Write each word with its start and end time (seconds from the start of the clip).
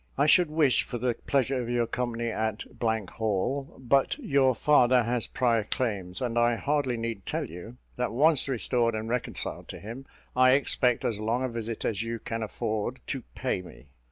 I 0.17 0.25
should 0.25 0.49
wish 0.49 0.81
for 0.81 0.97
the 0.97 1.13
pleasure 1.27 1.61
of 1.61 1.69
your 1.69 1.85
company 1.85 2.29
at 2.29 2.63
Hall; 2.81 3.75
but 3.77 4.17
your 4.17 4.55
father 4.55 5.03
has 5.03 5.27
prior 5.27 5.63
claims; 5.63 6.21
and 6.23 6.39
I 6.39 6.55
hardly 6.55 6.97
need 6.97 7.27
tell 7.27 7.45
you, 7.45 7.77
that 7.97 8.11
once 8.11 8.49
restored 8.49 8.95
and 8.95 9.09
reconciled 9.09 9.67
to 9.67 9.79
him, 9.79 10.07
I 10.35 10.53
expect 10.53 11.05
as 11.05 11.19
long 11.19 11.43
a 11.43 11.49
visit 11.49 11.85
as 11.85 12.01
you 12.01 12.17
can 12.17 12.41
afford 12.41 12.99
to 13.09 13.21
pay 13.35 13.61
me. 13.61 13.89